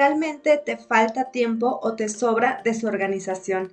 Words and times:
realmente 0.00 0.56
te 0.56 0.78
falta 0.78 1.30
tiempo 1.30 1.78
o 1.82 1.92
te 1.92 2.08
sobra 2.08 2.62
desorganización. 2.64 3.70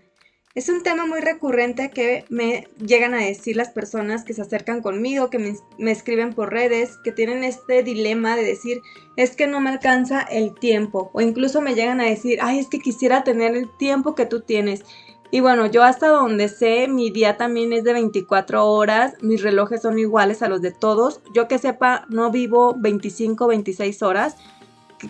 Es 0.56 0.68
un 0.68 0.84
tema 0.84 1.06
muy 1.06 1.22
recurrente 1.22 1.90
que 1.90 2.26
me 2.28 2.68
llegan 2.86 3.14
a 3.14 3.24
decir 3.24 3.56
las 3.56 3.70
personas 3.70 4.26
que 4.26 4.34
se 4.34 4.42
acercan 4.42 4.82
conmigo, 4.82 5.29
que 5.29 5.40
me, 5.78 5.90
escriben 5.90 6.34
por 6.34 6.52
redes, 6.52 6.98
que 7.02 7.13
tienen 7.13 7.46
este 7.46 7.82
dilema 7.82 8.36
de 8.36 8.44
decir, 8.44 8.82
es 9.16 9.38
que 9.38 9.48
no 9.48 9.62
me 9.62 9.70
alcanza 9.70 10.20
el 10.20 10.54
tiempo. 10.54 11.12
O 11.13 11.21
incluso 11.21 11.62
me 11.62 11.76
llegan 11.76 12.01
a 12.01 12.10
decir, 12.10 12.39
ay, 12.41 12.59
es 12.59 12.67
que 12.67 12.79
quisiera 12.79 13.23
tener 13.23 13.55
el 13.55 13.69
tiempo 13.78 14.13
que 14.13 14.25
tú 14.25 14.41
tienes. 14.41 14.83
Y 15.31 15.39
bueno, 15.39 15.67
yo 15.67 15.83
hasta 15.83 16.09
donde 16.09 16.49
sé, 16.49 16.89
mi 16.89 17.09
día 17.09 17.38
también 17.38 17.71
es 17.71 17.85
de 17.85 17.94
24 17.94 18.66
horas, 18.66 19.13
mis 19.21 19.41
relojes 19.41 19.81
son 19.81 19.98
iguales 19.98 20.41
a 20.41 20.49
los 20.49 20.62
de 20.62 20.71
todos. 20.71 21.21
Yo 21.34 21.48
que 21.48 21.57
sepa, 21.57 22.05
no 22.09 22.31
vivo 22.31 22.75
25, 22.77 23.48
26 23.48 24.02
horas. 24.03 24.35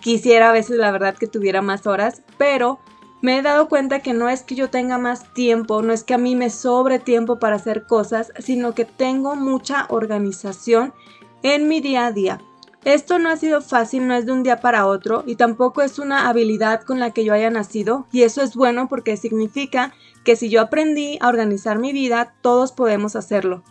Quisiera 0.02 0.50
a 0.50 0.54
veces, 0.54 0.78
la 0.78 0.92
verdad, 0.92 1.16
que 1.16 1.28
tuviera 1.28 1.62
más 1.62 1.88
horas, 1.88 2.22
pero 2.38 2.80
me 3.22 3.38
he 3.38 3.42
dado 3.42 3.68
cuenta 3.68 4.02
que 4.02 4.14
no 4.14 4.30
es 4.30 4.44
que 4.44 4.56
yo 4.56 4.70
tenga 4.70 4.98
más 4.98 5.34
tiempo, 5.34 5.82
no 5.82 5.92
es 5.92 6.04
que 6.04 6.14
a 6.14 6.20
mí 6.20 6.36
me 6.36 6.50
sobre 6.50 7.00
tiempo 7.00 7.40
para 7.40 7.56
hacer 7.56 7.88
cosas, 7.88 8.32
sino 8.40 8.74
que 8.76 8.86
tengo 8.86 9.36
mucha 9.36 9.88
organización 9.90 10.94
en 11.42 11.68
mi 11.68 11.82
día 11.82 12.06
a 12.06 12.12
día. 12.12 12.42
Esto 12.86 13.18
no 13.20 13.30
ha 13.30 13.38
sido 13.38 13.62
fácil, 13.62 14.08
no 14.08 14.14
es 14.14 14.26
de 14.26 14.32
un 14.32 14.44
día 14.44 14.62
para 14.62 14.86
otro 14.86 15.24
y 15.26 15.36
tampoco 15.36 15.82
es 15.82 16.00
una 16.00 16.30
habilidad 16.30 16.84
con 16.84 17.00
la 17.00 17.12
que 17.12 17.26
yo 17.26 17.34
haya 17.34 17.50
nacido 17.50 18.08
y 18.12 18.22
eso 18.22 18.42
es 18.42 18.56
bueno 18.56 18.88
porque 18.88 19.18
significa 19.18 19.94
que 20.24 20.36
si 20.36 20.50
yo 20.50 20.62
aprendí 20.62 21.18
a 21.20 21.28
organizar 21.28 21.80
mi 21.80 21.92
vida, 21.92 22.36
todos 22.42 22.72
podemos 22.72 23.16
hacerlo. 23.16 23.64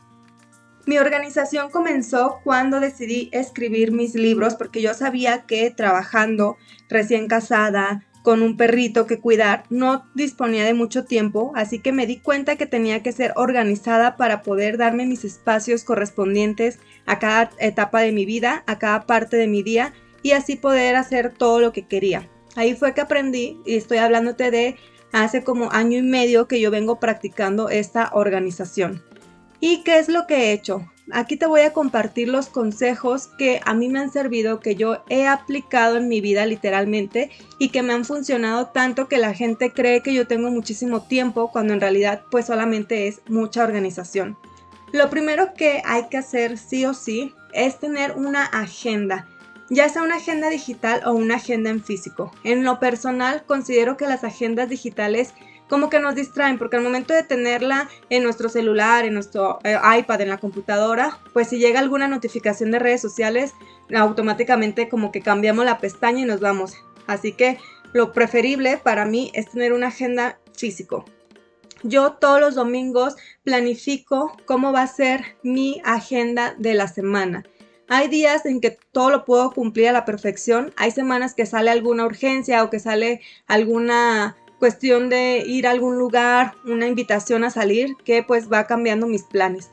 Mi 0.86 0.98
organización 0.98 1.68
comenzó 1.68 2.40
cuando 2.44 2.78
decidí 2.78 3.28
escribir 3.32 3.90
mis 3.90 4.14
libros 4.14 4.54
porque 4.54 4.80
yo 4.80 4.94
sabía 4.94 5.42
que 5.42 5.68
trabajando 5.72 6.58
recién 6.88 7.26
casada, 7.26 8.06
con 8.22 8.42
un 8.42 8.56
perrito 8.56 9.06
que 9.06 9.18
cuidar, 9.18 9.64
no 9.68 10.04
disponía 10.14 10.64
de 10.64 10.74
mucho 10.74 11.04
tiempo, 11.04 11.52
así 11.54 11.80
que 11.80 11.92
me 11.92 12.06
di 12.06 12.18
cuenta 12.18 12.56
que 12.56 12.66
tenía 12.66 13.02
que 13.02 13.12
ser 13.12 13.32
organizada 13.34 14.16
para 14.16 14.42
poder 14.42 14.78
darme 14.78 15.06
mis 15.06 15.24
espacios 15.24 15.82
correspondientes 15.82 16.78
a 17.04 17.18
cada 17.18 17.50
etapa 17.58 18.00
de 18.00 18.12
mi 18.12 18.24
vida, 18.24 18.62
a 18.66 18.78
cada 18.78 19.06
parte 19.06 19.36
de 19.36 19.46
mi 19.48 19.64
día 19.64 19.92
y 20.22 20.32
así 20.32 20.54
poder 20.54 20.94
hacer 20.94 21.34
todo 21.34 21.60
lo 21.60 21.72
que 21.72 21.86
quería. 21.86 22.28
Ahí 22.54 22.74
fue 22.74 22.94
que 22.94 23.00
aprendí 23.00 23.60
y 23.64 23.76
estoy 23.76 23.98
hablándote 23.98 24.50
de 24.50 24.76
hace 25.12 25.42
como 25.42 25.70
año 25.72 25.98
y 25.98 26.02
medio 26.02 26.46
que 26.46 26.60
yo 26.60 26.70
vengo 26.70 27.00
practicando 27.00 27.68
esta 27.70 28.10
organización. 28.12 29.02
¿Y 29.60 29.82
qué 29.82 29.98
es 29.98 30.08
lo 30.08 30.26
que 30.26 30.36
he 30.36 30.52
hecho? 30.52 30.90
Aquí 31.12 31.36
te 31.36 31.46
voy 31.46 31.60
a 31.60 31.72
compartir 31.72 32.28
los 32.28 32.48
consejos 32.48 33.28
que 33.38 33.60
a 33.64 33.74
mí 33.74 33.88
me 33.88 34.00
han 34.00 34.10
servido, 34.10 34.58
que 34.58 34.74
yo 34.74 35.04
he 35.08 35.26
aplicado 35.26 35.98
en 35.98 36.08
mi 36.08 36.20
vida 36.20 36.46
literalmente 36.46 37.30
y 37.58 37.68
que 37.68 37.82
me 37.82 37.92
han 37.92 38.04
funcionado 38.04 38.66
tanto 38.66 39.06
que 39.06 39.18
la 39.18 39.32
gente 39.32 39.72
cree 39.72 40.02
que 40.02 40.14
yo 40.14 40.26
tengo 40.26 40.50
muchísimo 40.50 41.02
tiempo 41.02 41.52
cuando 41.52 41.74
en 41.74 41.80
realidad 41.80 42.22
pues 42.30 42.46
solamente 42.46 43.06
es 43.06 43.22
mucha 43.28 43.62
organización. 43.62 44.36
Lo 44.92 45.08
primero 45.08 45.54
que 45.54 45.80
hay 45.84 46.08
que 46.08 46.16
hacer 46.16 46.58
sí 46.58 46.84
o 46.84 46.92
sí 46.92 47.32
es 47.52 47.78
tener 47.78 48.12
una 48.12 48.44
agenda 48.44 49.28
ya 49.68 49.88
sea 49.88 50.02
una 50.02 50.16
agenda 50.16 50.48
digital 50.48 51.02
o 51.06 51.12
una 51.12 51.36
agenda 51.36 51.70
en 51.70 51.82
físico. 51.82 52.32
En 52.44 52.64
lo 52.64 52.78
personal, 52.78 53.44
considero 53.46 53.96
que 53.96 54.06
las 54.06 54.24
agendas 54.24 54.68
digitales 54.68 55.34
como 55.68 55.90
que 55.90 55.98
nos 55.98 56.14
distraen, 56.14 56.58
porque 56.58 56.76
al 56.76 56.82
momento 56.82 57.12
de 57.14 57.22
tenerla 57.22 57.88
en 58.10 58.22
nuestro 58.22 58.48
celular, 58.48 59.04
en 59.04 59.14
nuestro 59.14 59.58
eh, 59.64 59.76
iPad, 59.98 60.20
en 60.20 60.28
la 60.28 60.38
computadora, 60.38 61.18
pues 61.32 61.48
si 61.48 61.58
llega 61.58 61.80
alguna 61.80 62.08
notificación 62.08 62.70
de 62.70 62.78
redes 62.78 63.00
sociales, 63.00 63.52
automáticamente 63.94 64.88
como 64.88 65.12
que 65.12 65.20
cambiamos 65.20 65.64
la 65.64 65.78
pestaña 65.78 66.20
y 66.20 66.24
nos 66.24 66.40
vamos. 66.40 66.74
Así 67.06 67.32
que 67.32 67.58
lo 67.92 68.12
preferible 68.12 68.78
para 68.78 69.06
mí 69.06 69.30
es 69.34 69.50
tener 69.50 69.72
una 69.72 69.88
agenda 69.88 70.38
físico. 70.56 71.04
Yo 71.82 72.14
todos 72.14 72.40
los 72.40 72.54
domingos 72.54 73.16
planifico 73.44 74.36
cómo 74.44 74.72
va 74.72 74.82
a 74.82 74.86
ser 74.86 75.36
mi 75.42 75.80
agenda 75.84 76.54
de 76.58 76.74
la 76.74 76.88
semana. 76.88 77.44
Hay 77.88 78.08
días 78.08 78.46
en 78.46 78.60
que 78.60 78.76
todo 78.90 79.10
lo 79.10 79.24
puedo 79.24 79.52
cumplir 79.52 79.88
a 79.88 79.92
la 79.92 80.04
perfección. 80.04 80.72
Hay 80.76 80.90
semanas 80.90 81.34
que 81.34 81.46
sale 81.46 81.70
alguna 81.70 82.04
urgencia 82.04 82.64
o 82.64 82.70
que 82.70 82.80
sale 82.80 83.20
alguna 83.46 84.36
cuestión 84.58 85.08
de 85.08 85.42
ir 85.46 85.66
a 85.66 85.70
algún 85.70 85.98
lugar, 85.98 86.54
una 86.64 86.86
invitación 86.86 87.44
a 87.44 87.50
salir, 87.50 87.96
que 88.04 88.22
pues 88.22 88.50
va 88.50 88.66
cambiando 88.66 89.06
mis 89.06 89.22
planes. 89.22 89.70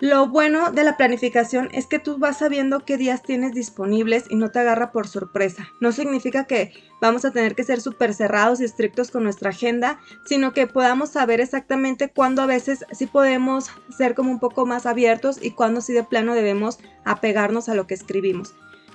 Lo 0.00 0.28
bueno 0.28 0.70
de 0.72 0.84
la 0.84 0.96
planificación 0.96 1.70
es 1.72 1.86
que 1.86 1.98
tú 1.98 2.18
vas 2.18 2.38
sabiendo 2.38 2.84
qué 2.84 2.96
días 2.96 3.22
tienes 3.22 3.52
disponibles 3.52 4.24
y 4.28 4.34
no 4.34 4.50
te 4.50 4.58
agarra 4.58 4.92
por 4.92 5.06
sorpresa. 5.06 5.68
No 5.80 5.92
significa 5.92 6.44
que 6.44 6.72
vamos 7.00 7.24
a 7.24 7.30
tener 7.30 7.54
que 7.54 7.64
ser 7.64 7.80
súper 7.80 8.12
cerrados 8.12 8.60
y 8.60 8.64
estrictos 8.64 9.10
con 9.10 9.22
nuestra 9.22 9.50
agenda, 9.50 10.00
sino 10.26 10.52
que 10.52 10.66
podamos 10.66 11.10
saber 11.10 11.40
exactamente 11.40 12.10
cuándo 12.10 12.42
a 12.42 12.46
veces 12.46 12.84
sí 12.92 13.06
podemos 13.06 13.70
ser 13.96 14.14
como 14.14 14.30
un 14.30 14.40
poco 14.40 14.66
más 14.66 14.84
abiertos 14.84 15.38
y 15.40 15.52
cuándo 15.52 15.80
sí 15.80 15.92
de 15.92 16.02
plano 16.02 16.34
debemos 16.34 16.80
apegarnos 17.04 17.68
a 17.68 17.74
lo 17.74 17.86
que 17.86 17.94
escribimos. 17.94 18.54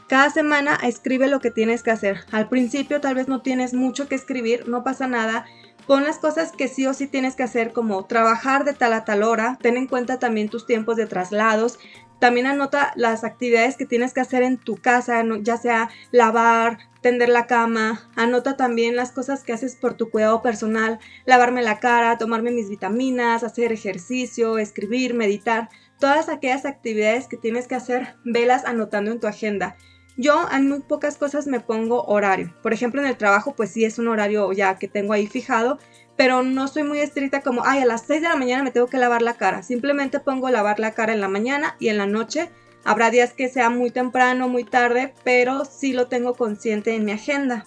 Cada 0.10 0.32
semana 0.32 0.76
escribe 0.82 1.28
lo 1.28 1.40
que 1.40 1.52
tienes 1.52 1.84
que 1.84 1.92
hacer. 1.92 2.22
Al 2.32 2.50
principio 2.50 3.00
tal 3.00 3.14
vez 3.14 3.28
no 3.28 3.44
tienes 3.44 3.76
mucho 3.76 4.08
que 4.08 4.16
escribir, 4.16 4.68
no 4.68 4.84
pasa 4.84 5.06
nada. 5.06 5.46
Pon 5.86 6.04
las 6.04 6.18
cosas 6.18 6.52
que 6.52 6.68
sí 6.68 6.88
o 6.88 6.96
sí 6.96 7.06
tienes 7.06 7.36
que 7.36 7.44
hacer 7.44 7.74
como 7.74 8.04
trabajar 8.06 8.66
de 8.66 8.74
tal 8.74 8.94
a 8.94 9.06
tal 9.06 9.22
hora, 9.22 9.60
ten 9.62 9.78
en 9.78 9.86
cuenta 9.86 10.18
también 10.18 10.50
tus 10.50 10.66
tiempos 10.66 10.96
de 10.96 11.06
traslados, 11.06 11.78
también 12.20 12.48
anota 12.48 12.92
las 12.96 13.24
actividades 13.24 13.78
que 13.78 13.86
tienes 13.86 14.12
que 14.14 14.22
hacer 14.22 14.42
en 14.42 14.58
tu 14.58 14.78
casa, 14.78 15.24
ya 15.42 15.58
sea 15.58 15.92
lavar, 16.12 16.80
tender 17.02 17.30
la 17.30 17.46
cama, 17.46 18.10
anota 18.16 18.58
también 18.58 18.96
las 18.96 19.12
cosas 19.12 19.44
que 19.44 19.54
haces 19.54 19.76
por 19.76 19.94
tu 19.94 20.10
cuidado 20.10 20.42
personal, 20.42 21.00
lavarme 21.28 21.62
la 21.62 21.80
cara, 21.80 22.18
tomarme 22.18 22.50
mis 22.50 22.68
vitaminas, 22.68 23.44
hacer 23.44 23.72
ejercicio, 23.72 24.58
escribir, 24.58 25.14
meditar, 25.14 25.70
todas 26.00 26.30
aquellas 26.30 26.66
actividades 26.66 27.28
que 27.28 27.38
tienes 27.38 27.68
que 27.68 27.76
hacer, 27.76 28.16
velas 28.26 28.66
anotando 28.66 29.12
en 29.12 29.20
tu 29.20 29.28
agenda. 29.28 29.78
Yo 30.22 30.50
en 30.52 30.68
muy 30.68 30.82
pocas 30.82 31.16
cosas 31.16 31.48
me 31.48 31.62
pongo 31.62 32.04
horario. 32.04 32.54
Por 32.62 32.74
ejemplo, 32.74 33.00
en 33.00 33.08
el 33.08 33.16
trabajo, 33.16 33.54
pues 33.56 33.72
sí 33.72 33.86
es 33.86 34.00
un 34.00 34.10
horario 34.10 34.52
ya 34.52 34.78
que 34.78 34.90
tengo 34.90 35.14
ahí 35.14 35.28
fijado, 35.28 35.80
pero 36.18 36.44
no 36.44 36.68
soy 36.68 36.84
muy 36.84 37.00
estricta 37.00 37.40
como, 37.40 37.64
ay, 37.64 37.80
a 37.80 37.86
las 37.86 38.02
6 38.02 38.22
de 38.24 38.28
la 38.28 38.36
mañana 38.36 38.62
me 38.64 38.72
tengo 38.72 38.88
que 38.88 38.98
lavar 38.98 39.22
la 39.22 39.36
cara. 39.36 39.64
Simplemente 39.64 40.20
pongo 40.20 40.50
lavar 40.50 40.78
la 40.78 40.92
cara 40.92 41.14
en 41.14 41.22
la 41.22 41.30
mañana 41.30 41.78
y 41.80 41.88
en 41.88 41.98
la 41.98 42.06
noche. 42.06 42.50
Habrá 42.84 43.12
días 43.12 43.32
que 43.32 43.48
sea 43.48 43.70
muy 43.70 43.92
temprano, 43.92 44.50
muy 44.50 44.66
tarde, 44.66 45.14
pero 45.24 45.64
sí 45.64 45.94
lo 45.94 46.08
tengo 46.08 46.34
consciente 46.34 46.94
en 46.96 47.06
mi 47.06 47.14
agenda. 47.14 47.66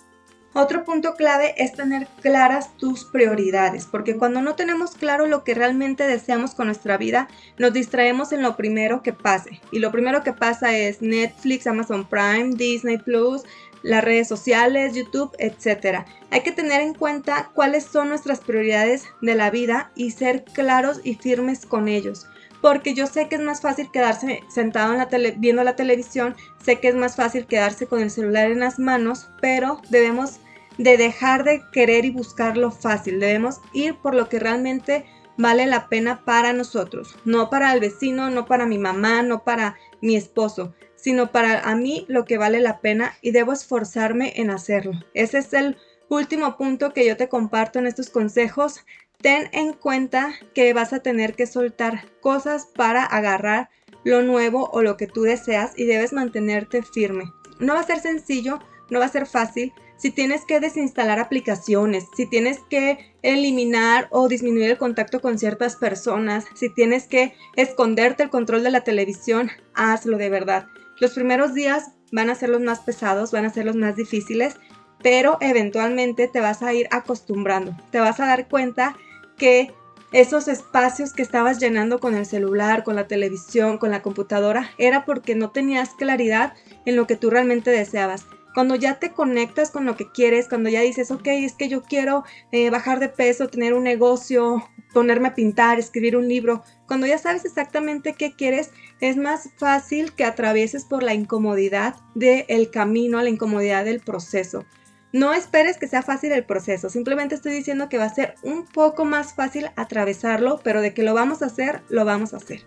Otro 0.55 0.85
punto 0.85 1.15
clave 1.15 1.55
es 1.57 1.73
tener 1.73 2.07
claras 2.21 2.77
tus 2.77 3.05
prioridades, 3.05 3.87
porque 3.87 4.19
cuando 4.19 4.43
no 4.43 4.55
tenemos 4.55 4.97
claro 4.97 5.27
lo 5.27 5.45
que 5.45 5.55
realmente 5.55 6.07
deseamos 6.07 6.55
con 6.55 6.67
nuestra 6.67 6.99
vida, 6.99 7.29
nos 7.57 7.73
distraemos 7.73 8.33
en 8.33 8.43
lo 8.43 8.55
primero 8.55 9.03
que 9.03 9.15
pase. 9.15 9.63
Y 9.71 9.79
lo 9.79 9.91
primero 9.91 10.23
que 10.23 10.35
pasa 10.35 10.77
es 10.77 11.01
Netflix, 11.01 11.67
Amazon 11.67 12.07
Prime, 12.07 12.51
Disney 12.55 12.99
Plus, 12.99 13.45
las 13.83 14.05
redes 14.05 14.29
sociales, 14.29 14.95
YouTube, 14.95 15.35
etc. 15.39 16.05
Hay 16.31 16.43
que 16.43 16.53
tener 16.53 16.83
en 16.83 16.93
cuenta 16.93 17.51
cuáles 17.55 17.85
son 17.85 18.11
nuestras 18.11 18.41
prioridades 18.41 19.05
de 19.23 19.35
la 19.35 19.51
vida 19.51 19.91
y 19.95 20.11
ser 20.11 20.45
claros 20.45 21.01
y 21.03 21.15
firmes 21.15 21.65
con 21.65 21.89
ellos 21.89 22.27
porque 22.63 22.95
yo 22.95 23.07
sé 23.09 23.29
que 23.29 23.35
es 23.35 23.43
más 23.43 23.61
fácil 23.61 23.91
quedarse 23.91 24.45
sentado 24.49 24.93
en 24.93 24.99
la 24.99 25.09
tele, 25.09 25.35
viendo 25.37 25.65
la 25.65 25.77
televisión, 25.77 26.37
sé 26.65 26.79
que 26.79 26.89
es 26.89 26.95
más 26.95 27.17
fácil 27.17 27.45
quedarse 27.47 27.87
con 27.87 28.01
el 28.01 28.11
celular 28.11 28.51
en 28.51 28.61
las 28.61 28.79
manos, 28.79 29.29
pero 29.41 29.83
debemos 29.91 30.39
de 30.79 30.97
dejar 30.97 31.45
de 31.45 31.63
querer 31.73 32.05
y 32.05 32.11
buscar 32.11 32.57
lo 32.57 32.71
fácil, 32.71 33.21
debemos 33.21 33.61
ir 33.73 33.97
por 33.97 34.15
lo 34.15 34.29
que 34.29 34.39
realmente 34.39 35.05
vale 35.37 35.67
la 35.67 35.89
pena 35.89 36.25
para 36.25 36.53
nosotros, 36.53 37.17
no 37.25 37.51
para 37.51 37.73
el 37.73 37.81
vecino, 37.81 38.31
no 38.31 38.47
para 38.47 38.67
mi 38.67 38.79
mamá, 38.79 39.23
no 39.23 39.45
para 39.45 39.77
mi 40.01 40.17
esposo, 40.17 40.75
sino 40.95 41.33
para 41.33 41.61
a 41.61 41.75
mí 41.75 42.05
lo 42.09 42.25
que 42.25 42.39
vale 42.39 42.61
la 42.61 42.81
pena 42.81 43.15
y 43.23 43.33
debo 43.33 43.53
esforzarme 43.53 44.33
en 44.37 44.51
hacerlo. 44.51 44.93
Ese 45.15 45.39
es 45.39 45.53
el 45.53 45.77
último 46.09 46.57
punto 46.57 46.93
que 46.93 47.07
yo 47.07 47.17
te 47.17 47.29
comparto 47.29 47.79
en 47.79 47.87
estos 47.87 48.11
consejos 48.11 48.85
ten 49.23 49.49
en 49.53 49.73
cuenta 49.73 50.35
que 50.53 50.75
vas 50.75 50.93
a 50.93 51.01
tener 51.01 51.35
que 51.35 51.47
soltar 51.47 52.05
cosas 52.21 52.67
para 52.67 53.05
agarrar 53.05 53.71
lo 54.05 54.23
nuevo 54.23 54.69
o 54.73 54.83
lo 54.83 54.97
que 54.97 55.07
tú 55.07 55.23
deseas 55.23 55.73
y 55.77 55.85
debes 55.85 56.13
mantenerte 56.13 56.83
firme. 56.83 57.33
No 57.61 57.75
va 57.75 57.81
a 57.81 57.85
ser 57.85 58.01
sencillo, 58.01 58.59
no 58.91 58.99
va 58.99 59.07
a 59.07 59.09
ser 59.09 59.27
fácil. 59.27 59.73
Si 60.03 60.11
tienes 60.11 60.45
que 60.45 60.59
desinstalar 60.59 61.21
aplicaciones, 61.21 62.09
si 62.17 62.27
tienes 62.27 62.59
que 62.69 63.15
eliminar 63.23 64.09
o 64.11 64.27
disminuir 64.27 64.73
el 64.73 64.77
contacto 64.77 65.21
con 65.21 65.39
ciertas 65.39 65.77
personas, 65.77 66.45
si 66.57 66.69
tienes 66.71 67.07
que 67.07 67.37
esconderte 67.55 68.25
el 68.25 68.29
control 68.29 68.65
de 68.65 68.73
la 68.73 68.81
televisión, 68.81 69.53
hazlo 69.75 70.19
de 70.19 70.29
verdad. 70.29 70.67
Los 70.99 71.13
primeros 71.13 71.55
días 71.55 71.93
van 72.11 72.31
a 72.31 72.35
ser 72.35 72.49
los 72.49 72.61
más 72.61 72.81
pesados, 72.81 73.31
van 73.31 73.45
a 73.45 73.51
ser 73.51 73.65
los 73.65 73.77
más 73.77 73.95
difíciles, 73.95 74.57
pero 75.05 75.39
eventualmente 75.41 76.27
te 76.27 76.41
vas 76.41 76.65
a 76.65 76.75
ir 76.75 76.89
acostumbrando. 76.91 77.77
Te 77.93 78.01
vas 78.01 78.19
a 78.19 78.27
dar 78.27 78.49
cuenta 78.49 78.97
que 79.39 79.73
esos 80.11 80.49
espacios 80.49 81.13
que 81.13 81.23
estabas 81.23 81.61
llenando 81.61 82.01
con 82.01 82.17
el 82.17 82.27
celular, 82.27 82.83
con 82.83 82.97
la 82.97 83.07
televisión, 83.07 83.79
con 83.79 83.93
la 83.93 84.03
computadora, 84.03 84.69
era 84.79 85.05
porque 85.05 85.37
no 85.37 85.53
tenías 85.53 85.91
claridad 85.91 86.55
en 86.87 86.97
lo 86.97 87.07
que 87.07 87.15
tú 87.15 87.31
realmente 87.31 87.71
deseabas. 87.71 88.27
Cuando 88.55 88.75
ya 88.75 88.99
te 88.99 89.13
conectas 89.13 89.71
con 89.71 89.85
lo 89.85 89.97
que 89.97 90.11
quieres, 90.11 90.49
cuando 90.49 90.69
ya 90.69 90.81
dices, 90.81 91.11
ok, 91.11 91.27
es 91.29 91.55
que 91.55 91.69
yo 91.69 91.83
quiero 91.83 92.25
eh, 92.51 92.71
bajar 92.71 93.01
de 93.01 93.09
peso, 93.09 93.49
tener 93.49 93.75
un 93.75 93.85
negocio, 93.85 94.69
ponerme 94.93 95.29
a 95.29 95.35
pintar, 95.35 95.79
escribir 95.79 96.17
un 96.17 96.29
libro, 96.29 96.63
cuando 96.87 97.07
ya 97.07 97.19
sabes 97.19 97.45
exactamente 97.45 98.13
qué 98.13 98.35
quieres, 98.37 98.71
es 99.01 99.17
más 99.17 99.51
fácil 99.57 100.13
que 100.13 100.25
atravieses 100.25 100.85
por 100.85 101.03
la 101.03 101.15
incomodidad 101.15 101.97
del 102.15 102.71
camino, 102.71 103.23
la 103.23 103.31
incomodidad 103.31 103.85
del 103.85 104.01
proceso. 104.01 104.65
No 105.13 105.33
esperes 105.35 105.79
que 105.79 105.89
sea 105.89 106.03
fácil 106.03 106.33
el 106.33 106.45
proceso, 106.45 106.89
simplemente 106.89 107.35
estoy 107.35 107.53
diciendo 107.53 107.89
que 107.89 107.99
va 107.99 108.05
a 108.05 108.15
ser 108.15 108.35
un 108.43 108.67
poco 108.67 109.05
más 109.05 109.35
fácil 109.35 109.71
atravesarlo, 109.77 110.61
pero 110.63 110.81
de 110.81 110.95
que 110.95 111.03
lo 111.03 111.15
vamos 111.15 111.43
a 111.43 111.47
hacer, 111.47 111.83
lo 111.89 112.05
vamos 112.05 112.33
a 112.33 112.39
hacer. 112.39 112.65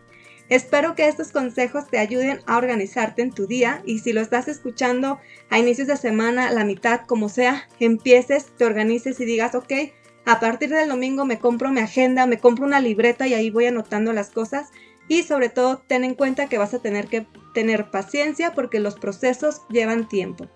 Espero 0.47 0.95
que 0.95 1.07
estos 1.07 1.31
consejos 1.31 1.87
te 1.87 1.97
ayuden 1.97 2.41
a 2.45 2.57
organizarte 2.57 3.23
en 3.23 3.31
tu 3.31 3.47
día 3.47 3.81
y 3.85 3.99
si 3.99 4.13
lo 4.13 4.21
estás 4.21 4.47
escuchando 4.47 5.19
a 5.49 5.57
inicios 5.57 5.87
de 5.87 5.97
semana, 5.97 6.51
la 6.51 6.63
mitad, 6.63 7.01
como 7.07 7.29
sea, 7.29 7.67
empieces, 7.79 8.47
te 8.57 8.65
organices 8.65 9.19
y 9.19 9.25
digas, 9.25 9.55
ok, 9.55 9.73
a 10.25 10.39
partir 10.39 10.69
del 10.69 10.89
domingo 10.89 11.25
me 11.25 11.39
compro 11.39 11.71
mi 11.71 11.81
agenda, 11.81 12.27
me 12.27 12.39
compro 12.39 12.65
una 12.65 12.79
libreta 12.79 13.27
y 13.27 13.33
ahí 13.33 13.49
voy 13.49 13.65
anotando 13.65 14.13
las 14.13 14.29
cosas. 14.29 14.69
Y 15.07 15.23
sobre 15.23 15.49
todo 15.49 15.83
ten 15.87 16.03
en 16.03 16.15
cuenta 16.15 16.47
que 16.47 16.57
vas 16.57 16.73
a 16.73 16.79
tener 16.79 17.07
que 17.07 17.27
tener 17.53 17.91
paciencia 17.91 18.53
porque 18.53 18.79
los 18.79 18.95
procesos 18.95 19.61
llevan 19.69 20.07
tiempo 20.07 20.47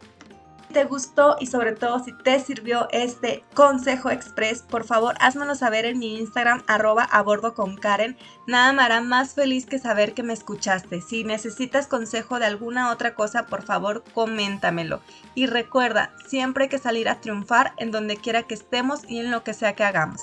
te 0.72 0.86
gustó 0.86 1.36
y 1.40 1.48
sobre 1.48 1.74
todo 1.74 2.00
si 2.00 2.14
te 2.14 2.40
sirvió 2.40 2.88
este 2.92 3.44
consejo 3.54 4.10
express, 4.10 4.62
por 4.62 4.86
favor 4.86 5.16
házmelo 5.20 5.56
saber 5.56 5.86
en 5.86 6.00
mi 6.00 6.18
Instagram 6.20 6.64
arroba 6.68 7.08
a 7.12 7.24
con 7.54 7.76
Karen. 7.76 8.18
Nada 8.48 8.74
me 8.74 8.82
hará 8.82 9.02
más 9.02 9.34
feliz 9.34 9.66
que 9.66 9.80
saber 9.80 10.14
que 10.14 10.24
me 10.24 10.34
escuchaste. 10.34 11.02
Si 11.02 11.24
necesitas 11.24 11.88
consejo 11.88 12.40
de 12.40 12.46
alguna 12.46 12.92
otra 12.92 13.14
cosa, 13.14 13.46
por 13.46 13.64
favor 13.64 14.04
coméntamelo. 14.14 15.02
Y 15.36 15.46
recuerda, 15.46 16.14
siempre 16.28 16.66
hay 16.66 16.70
que 16.70 16.80
salir 16.80 17.10
a 17.10 17.22
triunfar 17.22 17.74
en 17.78 17.92
donde 17.92 18.18
quiera 18.18 18.44
que 18.44 18.56
estemos 18.56 19.02
y 19.08 19.20
en 19.20 19.32
lo 19.32 19.44
que 19.44 19.54
sea 19.54 19.76
que 19.76 19.84
hagamos. 19.84 20.22